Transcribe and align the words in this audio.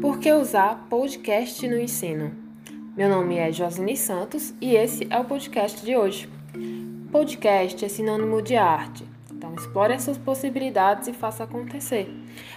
Por 0.00 0.18
que 0.18 0.32
usar 0.32 0.86
podcast 0.88 1.68
no 1.68 1.78
ensino? 1.78 2.32
Meu 2.96 3.06
nome 3.06 3.36
é 3.36 3.52
Josine 3.52 3.94
Santos 3.98 4.54
e 4.58 4.74
esse 4.74 5.06
é 5.10 5.18
o 5.18 5.26
podcast 5.26 5.84
de 5.84 5.94
hoje. 5.94 6.26
Podcast 7.12 7.84
é 7.84 7.88
sinônimo 7.88 8.40
de 8.40 8.56
arte, 8.56 9.04
então 9.30 9.54
explore 9.54 9.92
essas 9.92 10.16
possibilidades 10.16 11.08
e 11.08 11.12
faça 11.12 11.44
acontecer. 11.44 12.08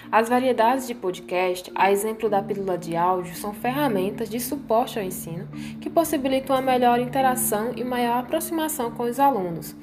As 0.09 0.29
variedades 0.29 0.87
de 0.87 0.95
podcast, 0.95 1.69
a 1.75 1.91
exemplo 1.91 2.29
da 2.29 2.41
pílula 2.41 2.77
de 2.77 2.95
áudio, 2.95 3.35
são 3.35 3.53
ferramentas 3.53 4.29
de 4.29 4.39
suporte 4.39 4.97
ao 4.97 5.03
ensino 5.03 5.45
que 5.81 5.89
possibilitam 5.89 6.55
a 6.55 6.61
melhor 6.61 6.97
interação 6.97 7.73
e 7.75 7.83
maior 7.83 8.19
aproximação 8.19 8.89
com 8.91 9.03
os 9.03 9.19
alunos. 9.19 9.75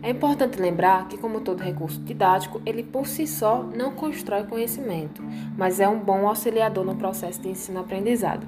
É 0.00 0.10
importante 0.10 0.60
lembrar 0.60 1.08
que, 1.08 1.18
como 1.18 1.40
todo 1.40 1.62
recurso 1.62 2.00
didático, 2.00 2.62
ele 2.64 2.84
por 2.84 3.06
si 3.06 3.26
só 3.26 3.62
não 3.62 3.92
constrói 3.92 4.44
conhecimento, 4.44 5.22
mas 5.56 5.80
é 5.80 5.88
um 5.88 5.98
bom 5.98 6.28
auxiliador 6.28 6.84
no 6.84 6.94
processo 6.94 7.40
de 7.42 7.48
ensino-aprendizado. 7.48 8.46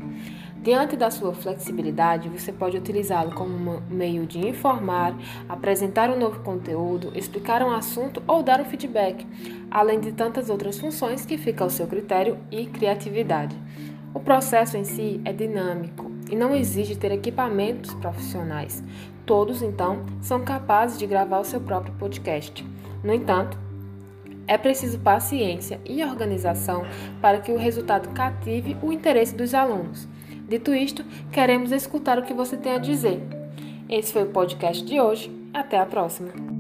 Diante 0.63 0.95
da 0.95 1.11
sua 1.11 1.33
flexibilidade, 1.33 2.29
você 2.29 2.53
pode 2.53 2.77
utilizá-lo 2.77 3.33
como 3.35 3.55
um 3.55 3.81
meio 3.89 4.27
de 4.27 4.47
informar, 4.47 5.17
apresentar 5.49 6.11
um 6.11 6.19
novo 6.19 6.41
conteúdo, 6.41 7.13
explicar 7.17 7.63
um 7.63 7.71
assunto 7.71 8.23
ou 8.29 8.43
dar 8.43 8.61
um 8.61 8.67
feedback, 8.67 9.27
além 9.71 9.99
de 9.99 10.13
tantas 10.13 10.51
outras 10.51 10.79
funções 10.79 11.25
que 11.25 11.39
fica 11.39 11.65
ao 11.65 11.71
seu 11.71 11.87
critério 11.87 12.39
e 12.51 12.67
criatividade. 12.67 13.57
O 14.13 14.21
processo 14.21 14.77
em 14.77 14.85
si 14.85 15.21
é 15.25 15.33
dinâmico 15.33 16.10
e 16.31 16.37
não 16.37 16.55
exige 16.55 16.97
ter 16.97 17.13
equipamentos 17.13 17.93
profissionais. 17.95 18.83
Todos, 19.27 19.63
então, 19.63 20.05
são 20.21 20.45
capazes 20.45 20.99
de 20.99 21.07
gravar 21.07 21.41
o 21.41 21.45
seu 21.45 21.61
próprio 21.61 21.93
podcast. 21.95 22.65
No 23.03 23.13
entanto, 23.13 23.59
é 24.47 24.59
preciso 24.59 24.99
paciência 24.99 25.81
e 25.85 26.03
organização 26.03 26.85
para 27.21 27.41
que 27.41 27.53
o 27.53 27.59
resultado 27.59 28.09
cative 28.11 28.77
o 28.83 28.93
interesse 28.93 29.35
dos 29.35 29.55
alunos. 29.55 30.09
Dito 30.49 30.75
isto, 30.75 31.05
queremos 31.31 31.71
escutar 31.71 32.19
o 32.19 32.23
que 32.23 32.35
você 32.35 32.57
tem 32.57 32.73
a 32.73 32.79
dizer. 32.79 33.21
Esse 33.89 34.13
foi 34.13 34.25
o 34.25 34.31
podcast 34.31 34.85
de 34.85 35.01
hoje. 35.01 35.31
Até 35.55 35.79
a 35.79 35.87
próxima! 35.87 36.60